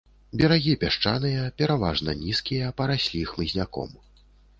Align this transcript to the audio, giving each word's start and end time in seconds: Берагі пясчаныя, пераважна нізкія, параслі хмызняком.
Берагі 0.39 0.71
пясчаныя, 0.83 1.41
пераважна 1.61 2.15
нізкія, 2.21 2.71
параслі 2.81 3.21
хмызняком. 3.33 3.93